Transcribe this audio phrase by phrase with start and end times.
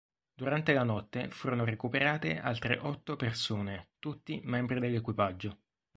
[0.33, 5.59] Durante la notte, furono recuperate altre otto persone, tutti membri dell'equipaggio.